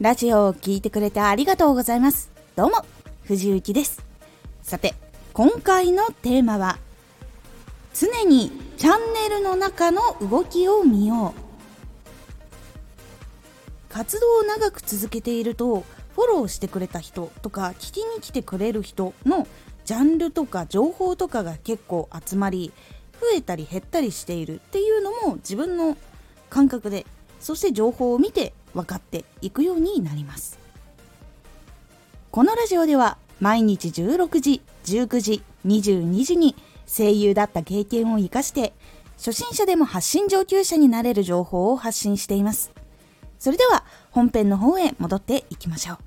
[0.00, 2.30] ラジオを聴いてくれてありがとうございます。
[2.56, 2.86] どうも、
[3.24, 4.02] 藤幸です。
[4.62, 4.94] さて、
[5.34, 6.78] 今回のテーマは、
[7.92, 11.40] 常にチャンネルの中の動きを見よう。
[13.90, 19.46] 活動を長く続けていると、フォローしてくれた人とか、聞きに来てくれる人の
[19.84, 22.72] ジャンルとか情報とかが結構集まり、
[23.20, 25.98] 増えたり減ったりしているっていうのも自分の
[26.48, 27.04] 感覚で
[27.38, 30.58] そして情報を見て分かっていくようになります。
[32.30, 36.54] このラジオでは毎日16時19時22時に
[36.86, 38.72] 声優だった経験を生かして
[39.16, 42.72] 初心者でも発信上級者になれる情報を発信しています。
[43.38, 45.98] それでは本編の方へ戻っていきましょう。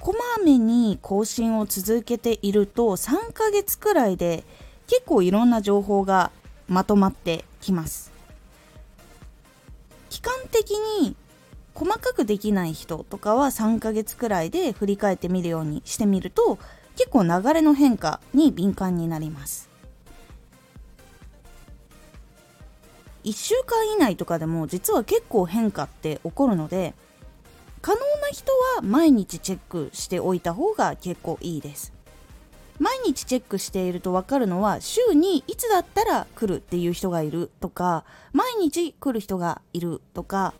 [0.00, 4.44] こまめに更新を続けていると3ヶ月くらいで
[4.86, 6.30] 結構いろんな情報が
[6.68, 8.15] まとまってきます。
[10.16, 11.14] 期間的に
[11.74, 16.58] 細かくできない人とかは3ヶ月くらいで振り返ってみるようにしてみると
[16.96, 19.68] 結構流れの変化に敏感になります。
[23.24, 26.94] 1週間以内とかでも実は結構変化って起こるので
[27.82, 31.95] 可能な人は毎日チェックしておいた方が結構いいです。
[32.78, 40.54] 毎日チェックしていると分かるのは週にいつだったら来るっていう人がいるとか毎日来る人がいるとか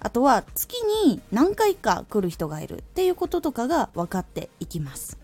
[0.00, 5.18] あとは月に何回か来る人がいるっていうこととかが分かっていきます。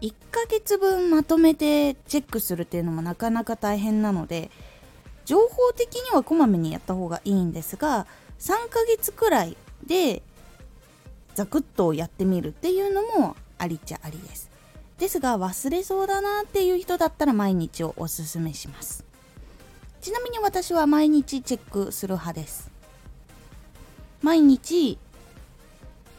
[0.00, 4.50] 1ヶ月分まとめてチェックするっていうのもなかなか大変なので
[5.24, 8.06] 情報的にはこまめにやった方がいいんですが
[8.38, 10.22] 3ヶ月くらいで
[11.34, 14.50] ザクッとやってみるっていうのもありっちゃありです。
[14.98, 19.04] ですが忘れそうだなっていう人だったら毎日をおすすめします。
[20.00, 22.70] ちなみに私は毎日チェックする派です。
[24.22, 24.98] 毎日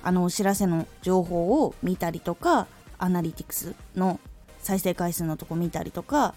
[0.04, 2.68] あのお知らせの情報を見たりとか
[2.98, 4.20] アナリティクスの
[4.62, 6.36] 再生回数のとこ見たりとか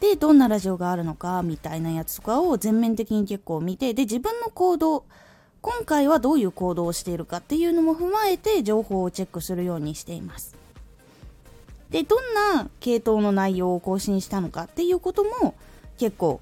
[0.00, 5.04] でどんなラジオがあるのかみたいなやつとかを全面的に結構見てで自分の行動
[5.62, 10.56] 今回はどういう行動をしているかっていうのも踏まえて情報をチェックするようにしています。
[11.90, 15.54] でどんな系統の内容を更新したのかっていうことも
[15.98, 16.40] 結構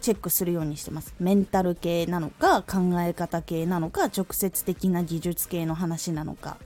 [0.00, 1.14] チェックするようにしてます。
[1.20, 6.56] メンタル系なのか考え方系なのか直接的な技術系の話なのか。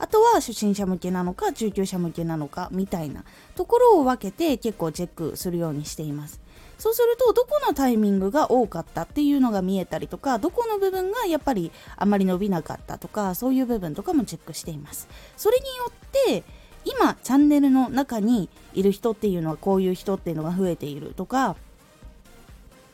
[0.00, 3.22] あとは初心者向けなのか中級者向けなのかみたいな
[3.54, 6.40] ところを分けて結構チェックするようにしています。
[6.78, 15.06] そうするとどこのタイミングが多かったっていうのが見えたりとかどこの部分がやっぱりあまり伸びなかったとかそういう部分とかもチェックしています。
[15.36, 15.92] それによっ
[16.40, 16.44] て
[16.86, 21.56] 今チャンネルの中にいる人っていうのはこういう人っていうのが増えているとか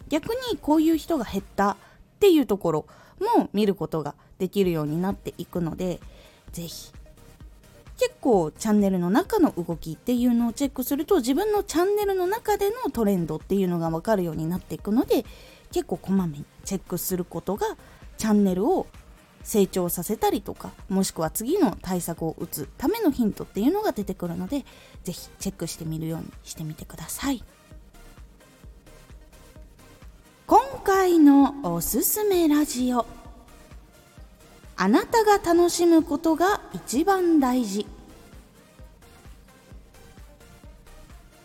[0.08, 1.76] 逆にこういう人が減ったっ
[2.18, 2.86] ていうところ
[3.36, 6.00] も見ることができるようになっていくので
[6.56, 6.92] 是非
[7.98, 15.24] 結構チャンネルの中の動きっていうのをチェックすると自分のチャンネルの中でのトレンドっていうのが分かるようになっていくので
[15.72, 17.66] 結構こまめにチェックすることが
[18.18, 18.86] チャンネルを
[19.42, 24.64] 成長させたりとかもしくは次の対策を打つためのヒントっていうのが出てくるので
[25.04, 27.42] 是非チェックしてみるようにしてみてください。
[30.46, 33.16] 今回のおすすめラジオ。
[34.78, 37.87] あなたが楽しむことが一番大事。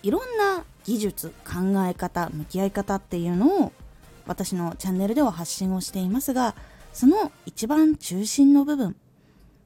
[0.04, 3.72] いろんな技術考え方向き合い方っていうのを
[4.26, 6.56] 私のチャンネルでは発信をしていますが
[6.92, 8.96] その一番中心の部分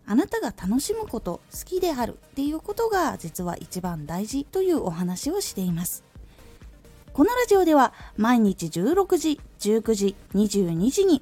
[0.06, 6.04] あなたが楽しむこと好きであるっていうことが実は一番大事というお話をしています。
[7.14, 11.22] このラジオでは毎日16時19時22時に